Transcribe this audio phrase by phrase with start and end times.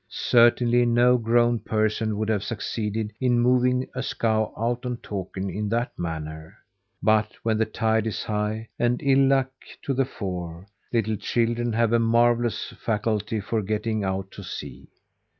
[0.09, 5.69] Certainly no grown person would have succeeded in moving a scow out on Takern in
[5.69, 6.57] that manner;
[7.03, 9.51] but when the tide is high and ill luck
[9.83, 14.87] to the fore little children have a marvellous faculty for getting out to sea.